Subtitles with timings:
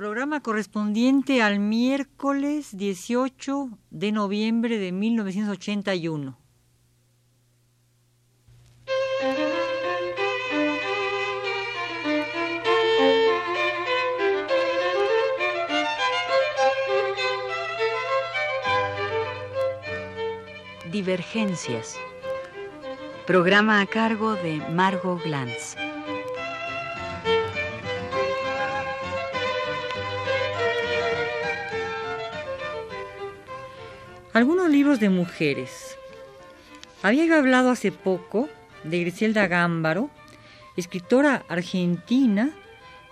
[0.00, 6.38] Programa correspondiente al miércoles 18 de noviembre de 1981.
[20.90, 21.98] Divergencias.
[23.26, 25.76] Programa a cargo de Margot Glantz.
[34.32, 35.96] Algunos libros de mujeres.
[37.02, 38.48] Había yo hablado hace poco
[38.84, 40.08] de Griselda Gámbaro,
[40.76, 42.52] escritora argentina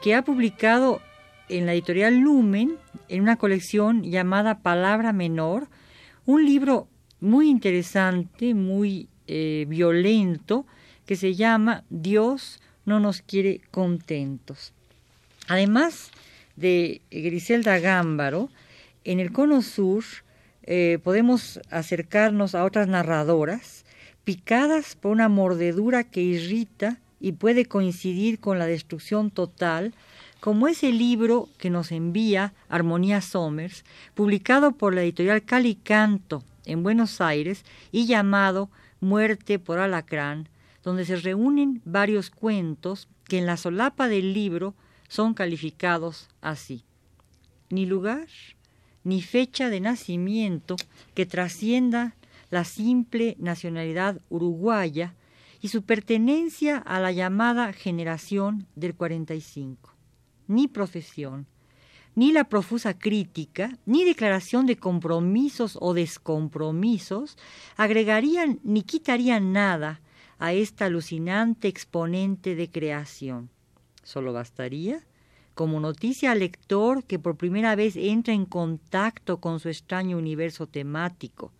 [0.00, 1.02] que ha publicado
[1.48, 2.76] en la editorial Lumen,
[3.08, 5.66] en una colección llamada Palabra Menor,
[6.24, 6.86] un libro
[7.18, 10.66] muy interesante, muy eh, violento,
[11.04, 14.72] que se llama Dios no nos quiere contentos.
[15.48, 16.12] Además
[16.54, 18.50] de Griselda Gámbaro,
[19.02, 20.04] en el Cono Sur
[20.70, 23.86] eh, podemos acercarnos a otras narradoras
[24.24, 29.94] picadas por una mordedura que irrita y puede coincidir con la destrucción total,
[30.40, 33.82] como ese libro que nos envía Armonía Somers,
[34.14, 38.68] publicado por la editorial Calicanto en Buenos Aires y llamado
[39.00, 40.50] Muerte por Alacrán,
[40.84, 44.74] donde se reúnen varios cuentos que en la solapa del libro
[45.08, 46.84] son calificados así.
[47.70, 48.26] Ni lugar,
[49.08, 50.76] ni fecha de nacimiento
[51.14, 52.14] que trascienda
[52.50, 55.14] la simple nacionalidad uruguaya
[55.62, 59.94] y su pertenencia a la llamada generación del 45.
[60.46, 61.46] Ni profesión,
[62.16, 67.38] ni la profusa crítica, ni declaración de compromisos o descompromisos
[67.78, 70.02] agregarían ni quitarían nada
[70.38, 73.48] a esta alucinante exponente de creación.
[74.02, 75.06] Solo bastaría,
[75.58, 80.68] como noticia al lector que por primera vez entra en contacto con su extraño universo
[80.68, 81.50] temático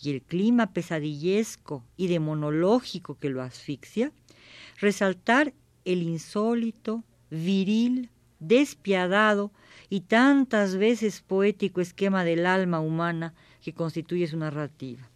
[0.00, 4.12] y el clima pesadillesco y demonológico que lo asfixia,
[4.78, 5.52] resaltar
[5.84, 9.50] el insólito, viril, despiadado
[9.88, 13.34] y tantas veces poético esquema del alma humana
[13.64, 15.10] que constituye su narrativa.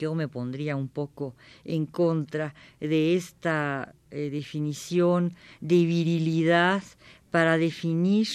[0.00, 6.82] Yo me pondría un poco en contra de esta eh, definición de virilidad
[7.32, 8.28] para definir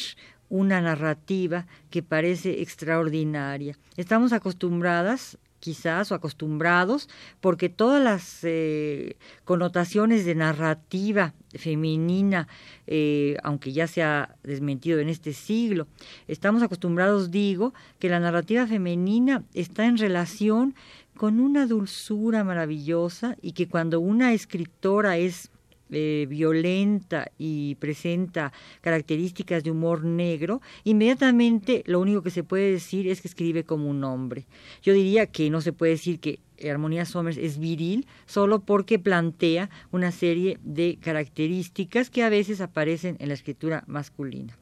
[0.50, 3.78] una narrativa que parece extraordinaria.
[3.96, 7.10] Estamos acostumbradas quizás o acostumbrados,
[7.42, 12.48] porque todas las eh, connotaciones de narrativa femenina,
[12.86, 15.88] eh, aunque ya se ha desmentido en este siglo,
[16.28, 20.76] estamos acostumbrados, digo, que la narrativa femenina está en relación
[21.18, 25.50] con una dulzura maravillosa y que cuando una escritora es
[25.92, 33.08] eh, violenta y presenta características de humor negro, inmediatamente lo único que se puede decir
[33.08, 34.46] es que escribe como un hombre.
[34.82, 36.40] Yo diría que no se puede decir que
[36.70, 43.16] Armonía Somers es viril solo porque plantea una serie de características que a veces aparecen
[43.20, 44.58] en la escritura masculina.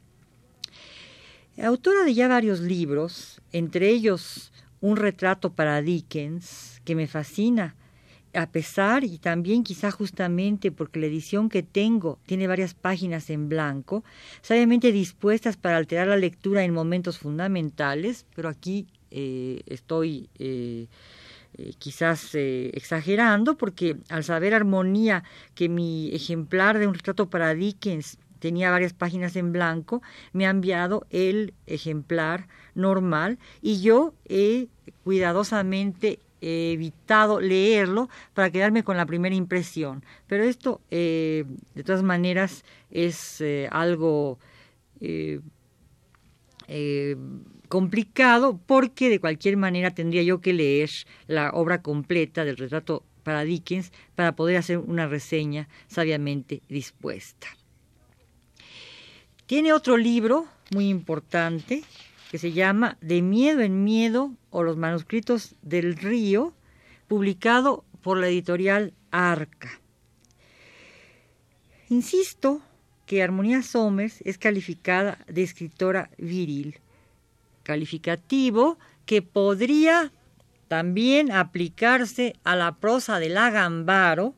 [1.62, 7.74] Autora de ya varios libros, entre ellos Un retrato para Dickens, que me fascina,
[8.36, 13.48] a pesar y también quizá justamente porque la edición que tengo tiene varias páginas en
[13.48, 14.04] blanco,
[14.42, 20.86] sabiamente dispuestas para alterar la lectura en momentos fundamentales, pero aquí eh, estoy eh,
[21.54, 25.24] eh, quizás exagerando porque al saber armonía
[25.54, 30.50] que mi ejemplar de un retrato para Dickens tenía varias páginas en blanco, me ha
[30.50, 34.68] enviado el ejemplar normal y yo he
[35.04, 40.04] cuidadosamente he evitado leerlo para quedarme con la primera impresión.
[40.28, 44.38] Pero esto, eh, de todas maneras, es eh, algo
[45.00, 45.40] eh,
[47.68, 50.90] complicado porque de cualquier manera tendría yo que leer
[51.26, 57.48] la obra completa del retrato para Dickens para poder hacer una reseña sabiamente dispuesta.
[59.46, 61.82] Tiene otro libro muy importante
[62.30, 66.54] que se llama De miedo en miedo o los manuscritos del río,
[67.08, 69.80] publicado por la editorial Arca.
[71.88, 72.60] Insisto
[73.06, 76.80] que Armonía Somers es calificada de escritora viril,
[77.62, 80.12] calificativo que podría
[80.68, 84.34] también aplicarse a la prosa de Agambaro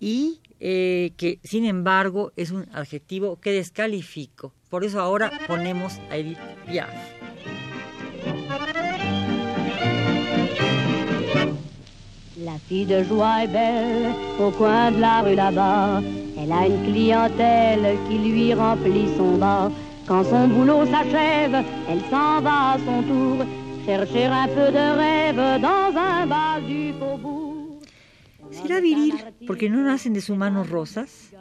[0.00, 4.52] y eh, que sin embargo es un adjetivo que descalifico.
[4.70, 6.90] Por eso ahora ponemos a Edith Piaf.
[12.44, 16.02] La fille de joie est belle au coin de la rue là-bas.
[16.36, 19.70] Elle a une clientèle qui lui remplit son bar.
[20.06, 23.46] Quand son boulot s'achève, elle s'en va à son tour
[23.86, 27.33] chercher un peu de rêve dans un bas du faubourg.
[28.62, 29.14] ¿Será viril
[29.46, 31.34] porque no nacen de su mano rosas?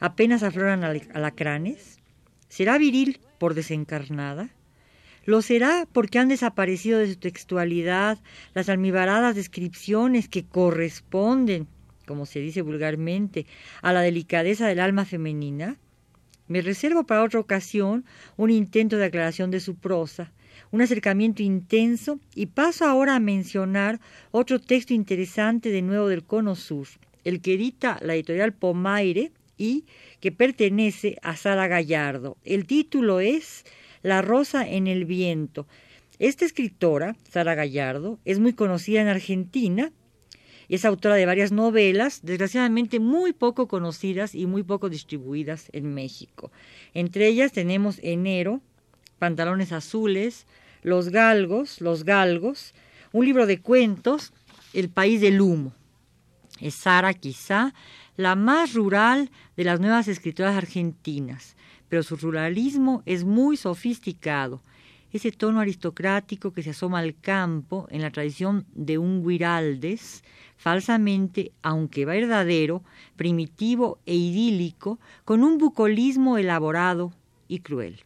[0.00, 2.00] ¿Apenas afloran alacranes?
[2.48, 4.50] ¿Será viril por desencarnada?
[5.24, 8.18] Lo será porque han desaparecido de su textualidad
[8.54, 11.68] las almibaradas descripciones que corresponden,
[12.06, 13.46] como se dice vulgarmente,
[13.80, 15.78] a la delicadeza del alma femenina.
[16.48, 18.04] Me reservo para otra ocasión
[18.36, 20.32] un intento de aclaración de su prosa,
[20.72, 26.56] un acercamiento intenso y paso ahora a mencionar otro texto interesante de nuevo del Cono
[26.56, 26.88] Sur,
[27.24, 29.84] el que edita la editorial Pomaire y
[30.20, 32.38] que pertenece a Sara Gallardo.
[32.42, 33.64] El título es
[34.02, 35.68] la rosa en el viento.
[36.18, 39.92] Esta escritora, Sara Gallardo, es muy conocida en Argentina.
[40.70, 46.50] Es autora de varias novelas, desgraciadamente muy poco conocidas y muy poco distribuidas en México.
[46.94, 48.62] Entre ellas tenemos Enero,
[49.22, 50.46] Pantalones Azules,
[50.82, 52.74] Los Galgos, Los Galgos,
[53.12, 54.32] un libro de cuentos,
[54.72, 55.72] El País del Humo.
[56.60, 57.72] Es Sara quizá
[58.16, 61.54] la más rural de las nuevas escritoras argentinas
[61.92, 64.62] pero su ruralismo es muy sofisticado.
[65.12, 70.24] Ese tono aristocrático que se asoma al campo en la tradición de un Guiraldes,
[70.56, 72.82] falsamente, aunque verdadero,
[73.14, 77.12] primitivo e idílico, con un bucolismo elaborado
[77.46, 78.02] y cruel.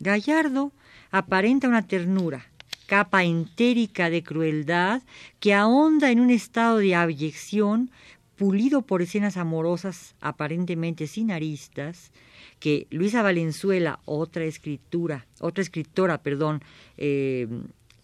[0.00, 0.72] Gallardo
[1.10, 2.46] aparenta una ternura,
[2.86, 5.02] capa entérica de crueldad
[5.40, 7.90] que ahonda en un estado de abyección
[8.36, 12.12] pulido por escenas amorosas aparentemente sin aristas,
[12.60, 16.62] que Luisa Valenzuela, otra escritura, otra escritora, perdón,
[16.96, 17.48] eh,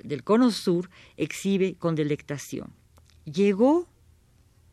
[0.03, 2.73] del Cono Sur, exhibe con delectación.
[3.25, 3.87] Llegó,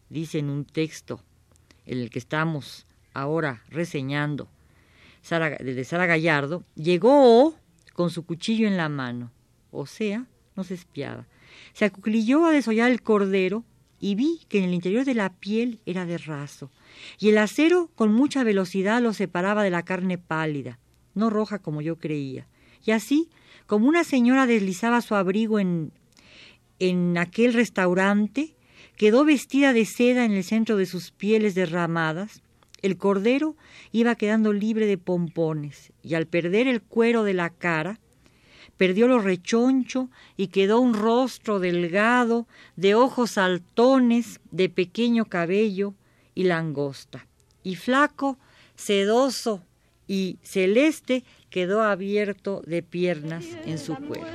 [0.09, 1.23] dice en un texto
[1.85, 4.49] en el que estamos ahora reseñando,
[5.21, 7.55] de Sara Gallardo, llegó
[7.93, 9.31] con su cuchillo en la mano,
[9.71, 10.25] o sea,
[10.55, 11.27] no se espiaba.
[11.73, 13.63] Se acuclilló a desollar el cordero
[13.99, 16.71] y vi que en el interior de la piel era de raso,
[17.19, 20.79] y el acero con mucha velocidad lo separaba de la carne pálida,
[21.13, 22.47] no roja como yo creía.
[22.83, 23.29] Y así,
[23.67, 25.91] como una señora deslizaba su abrigo en,
[26.79, 28.55] en aquel restaurante,
[28.97, 32.41] quedó vestida de seda en el centro de sus pieles derramadas,
[32.81, 33.55] el cordero
[33.91, 37.99] iba quedando libre de pompones, y al perder el cuero de la cara,
[38.77, 45.93] perdió lo rechoncho y quedó un rostro delgado, de ojos saltones, de pequeño cabello
[46.33, 47.27] y langosta.
[47.63, 48.39] Y flaco,
[48.75, 49.61] sedoso
[50.07, 54.25] y celeste quedó abierto de piernas en su cuerpo.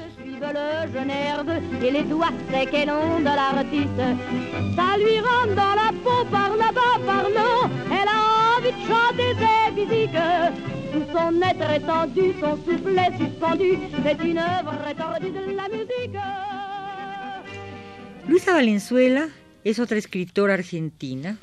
[11.26, 13.16] Son suspendu,
[14.38, 15.68] œuvre de la.
[18.28, 19.28] Luisa Valenzuela
[19.64, 21.38] es otra escritora argentina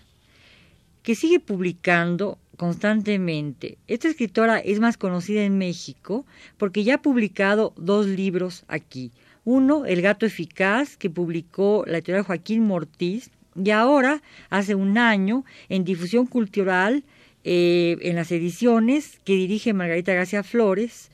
[1.02, 3.78] que sigue publicando constantemente.
[3.88, 6.26] Esta escritora es más conocida en México
[6.58, 9.12] porque ya ha publicado dos libros aquí.
[9.46, 13.30] Uno, El gato eficaz, que publicó la editorial Joaquín Mortiz,
[13.62, 17.04] y ahora, hace un año, en difusión cultural,
[17.44, 21.12] eh, en las ediciones que dirige Margarita García Flores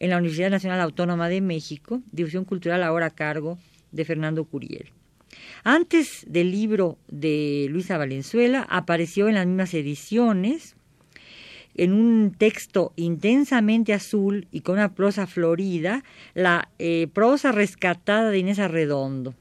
[0.00, 3.58] en la Universidad Nacional Autónoma de México, Difusión Cultural ahora a cargo
[3.92, 4.90] de Fernando Curiel.
[5.64, 10.76] Antes del libro de Luisa Valenzuela apareció en las mismas ediciones
[11.74, 16.02] en un texto intensamente azul y con una prosa florida,
[16.34, 19.34] la eh, prosa rescatada de Inés Arredondo.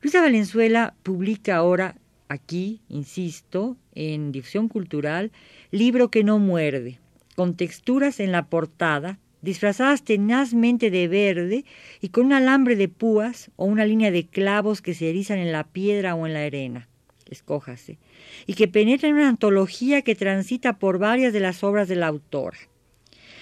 [0.00, 1.96] Luisa Valenzuela publica ahora
[2.28, 5.32] aquí, insisto, en difusión cultural,
[5.70, 6.98] libro que no muerde,
[7.36, 11.64] con texturas en la portada, disfrazadas tenazmente de verde
[12.00, 15.52] y con un alambre de púas o una línea de clavos que se erizan en
[15.52, 16.88] la piedra o en la arena.
[17.30, 17.98] Escójase.
[18.46, 22.06] Y que penetra en una antología que transita por varias de las obras de la
[22.06, 22.58] autora.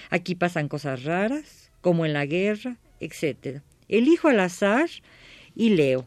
[0.09, 3.61] Aquí pasan cosas raras, como en la guerra, etc.
[3.87, 4.89] Elijo al azar
[5.55, 6.05] y leo.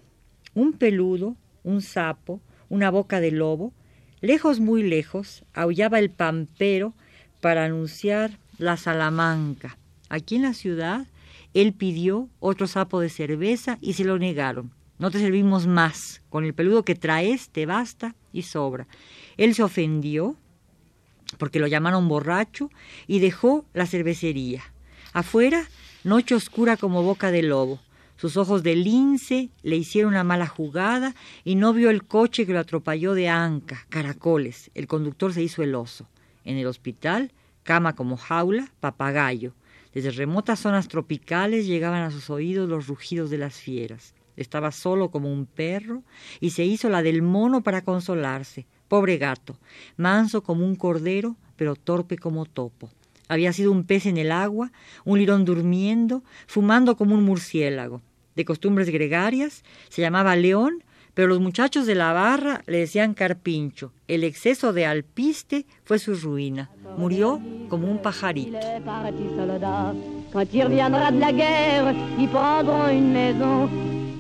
[0.55, 3.73] Un peludo, un sapo, una boca de lobo,
[4.21, 6.95] lejos muy lejos, aullaba el pampero
[7.41, 9.77] para anunciar la Salamanca.
[10.09, 11.07] Aquí en la ciudad,
[11.55, 14.71] él pidió otro sapo de cerveza y se lo negaron.
[14.99, 18.87] No te servimos más, con el peludo que traes te basta y sobra.
[19.37, 20.37] Él se ofendió
[21.39, 22.71] porque lo llamaron borracho
[23.07, 24.63] y dejó la cervecería.
[25.13, 25.69] Afuera,
[26.05, 27.81] noche oscura como boca de lobo.
[28.17, 32.53] Sus ojos de lince le hicieron una mala jugada y no vio el coche que
[32.53, 34.71] lo atropelló de anca, caracoles.
[34.75, 36.09] El conductor se hizo el oso.
[36.45, 37.33] En el hospital
[37.63, 39.53] cama como jaula, papagayo.
[39.93, 44.15] Desde remotas zonas tropicales llegaban a sus oídos los rugidos de las fieras.
[44.37, 46.03] Estaba solo como un perro
[46.41, 48.67] y se hizo la del mono para consolarse.
[48.89, 49.59] Pobre gato,
[49.97, 52.91] manso como un cordero, pero torpe como topo.
[53.29, 54.73] Había sido un pez en el agua,
[55.05, 58.03] un lirón durmiendo, fumando como un murciélago.
[58.35, 63.93] De costumbres gregarias, se llamaba león, pero los muchachos de la barra le decían carpincho.
[64.07, 66.71] El exceso de alpiste fue su ruina.
[66.99, 67.41] Murió
[67.71, 68.59] como un pajarito.
[70.33, 73.71] Quand il reviendra de la guerre, ils prendront une maison.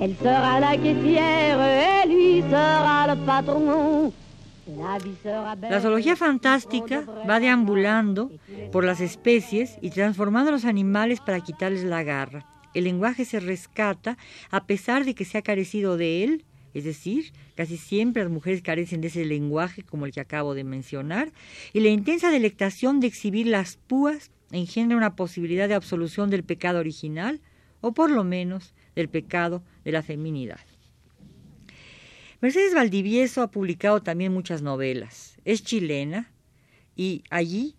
[0.00, 4.25] Elle sera la caissière et lui sera le.
[4.66, 8.30] La zoología fantástica va deambulando
[8.72, 12.46] por las especies y transformando a los animales para quitarles la garra.
[12.74, 14.18] El lenguaje se rescata
[14.50, 16.44] a pesar de que se ha carecido de él,
[16.74, 20.64] es decir, casi siempre las mujeres carecen de ese lenguaje como el que acabo de
[20.64, 21.32] mencionar,
[21.72, 26.78] y la intensa delectación de exhibir las púas engendra una posibilidad de absolución del pecado
[26.78, 27.40] original,
[27.80, 30.60] o por lo menos del pecado de la feminidad.
[32.42, 35.38] Mercedes Valdivieso ha publicado también muchas novelas.
[35.46, 36.30] Es chilena
[36.94, 37.76] y allí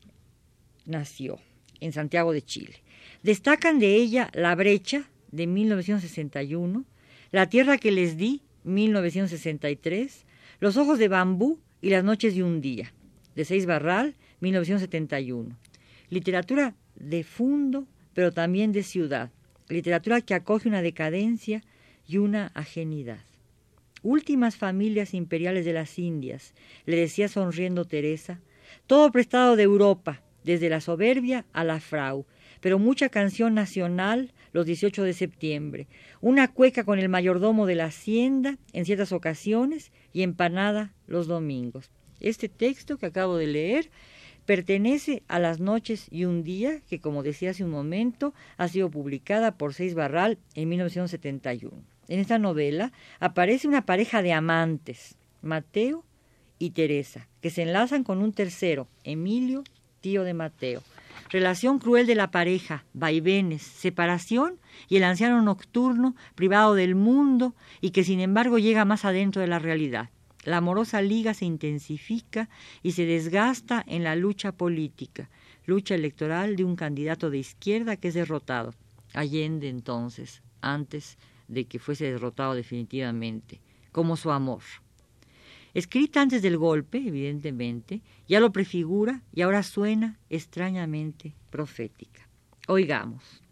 [0.85, 1.39] nació,
[1.79, 2.81] en Santiago de Chile.
[3.21, 6.85] Destacan de ella La brecha, de 1961,
[7.31, 10.25] La tierra que les di, 1963,
[10.59, 12.93] Los ojos de bambú y Las noches de un día,
[13.35, 15.55] de Seis Barral, 1971.
[16.09, 19.29] Literatura de fondo, pero también de ciudad.
[19.69, 21.63] Literatura que acoge una decadencia
[22.07, 23.26] y una ajenidad.
[24.03, 26.53] Últimas familias imperiales de las Indias,
[26.85, 28.39] le decía sonriendo Teresa,
[28.85, 32.25] todo prestado de Europa, desde la soberbia a la frau,
[32.61, 35.87] pero mucha canción nacional los 18 de septiembre,
[36.21, 41.91] una cueca con el mayordomo de la hacienda en ciertas ocasiones y empanada los domingos.
[42.19, 43.89] Este texto que acabo de leer
[44.45, 48.89] pertenece a Las noches y un día, que como decía hace un momento, ha sido
[48.89, 51.96] publicada por Seis Barral en 1971.
[52.07, 56.05] En esta novela aparece una pareja de amantes, Mateo
[56.57, 59.63] y Teresa, que se enlazan con un tercero, Emilio,
[60.01, 60.81] tío de Mateo.
[61.29, 67.89] Relación cruel de la pareja, vaivenes, separación y el anciano nocturno privado del mundo y
[67.89, 70.09] que sin embargo llega más adentro de la realidad.
[70.45, 72.47] La amorosa liga se intensifica
[72.81, 75.29] y se desgasta en la lucha política,
[75.65, 78.73] lucha electoral de un candidato de izquierda que es derrotado.
[79.13, 83.59] Allende entonces, antes de que fuese derrotado definitivamente,
[83.91, 84.61] como su amor.
[85.73, 92.27] Escrita antes del golpe, evidentemente, ya lo prefigura y ahora suena extrañamente profética.
[92.67, 93.43] Oigamos,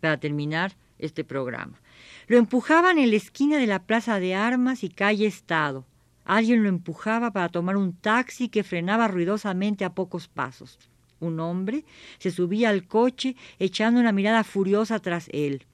[0.00, 1.80] para terminar este programa.
[2.26, 5.86] Lo empujaban en la esquina de la Plaza de Armas y calle Estado.
[6.24, 10.78] Alguien lo empujaba para tomar un taxi que frenaba ruidosamente a pocos pasos.
[11.20, 11.84] Un hombre
[12.18, 15.66] se subía al coche echando una mirada furiosa tras él.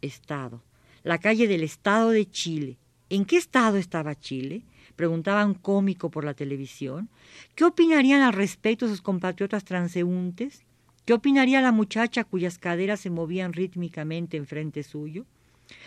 [0.00, 0.62] Estado
[1.02, 2.78] la calle del Estado de Chile.
[3.08, 4.62] ¿En qué estado estaba Chile?
[4.96, 7.08] Preguntaban cómico por la televisión.
[7.54, 10.64] ¿Qué opinarían al respecto sus compatriotas transeúntes?
[11.04, 15.26] ¿Qué opinaría la muchacha cuyas caderas se movían rítmicamente enfrente suyo?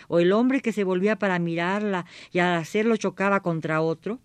[0.08, 4.18] ¿O el hombre que se volvía para mirarla y al hacerlo chocaba contra otro?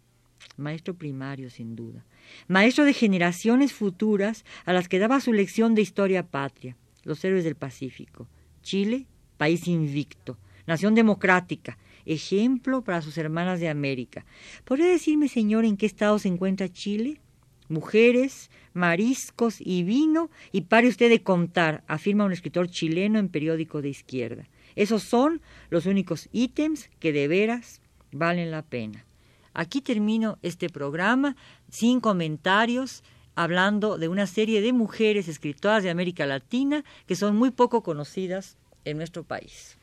[0.58, 2.04] Maestro primario, sin duda.
[2.48, 6.76] Maestro de generaciones futuras a las que daba su lección de historia patria.
[7.04, 8.28] Los héroes del Pacífico.
[8.62, 9.06] Chile,
[9.38, 10.38] país invicto
[10.70, 14.24] nación democrática, ejemplo para sus hermanas de América.
[14.64, 17.20] ¿Podría decirme, señor, en qué estado se encuentra Chile?
[17.68, 23.82] Mujeres, mariscos y vino, y pare usted de contar, afirma un escritor chileno en periódico
[23.82, 24.48] de izquierda.
[24.76, 29.06] Esos son los únicos ítems que de veras valen la pena.
[29.54, 31.36] Aquí termino este programa
[31.70, 37.50] sin comentarios, hablando de una serie de mujeres escritoras de América Latina que son muy
[37.52, 39.80] poco conocidas en nuestro país.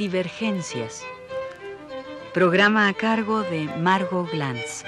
[0.00, 1.04] Divergencias.
[2.32, 4.82] Programa a cargo de Margot Glantz.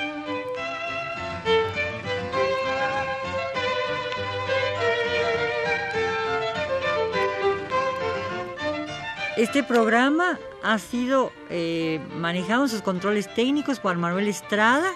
[9.37, 14.93] Este programa ha sido eh, manejado en sus controles técnicos por Manuel Estrada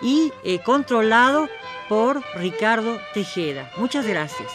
[0.00, 1.48] y eh, controlado
[1.88, 3.68] por Ricardo Tejeda.
[3.78, 4.52] Muchas gracias.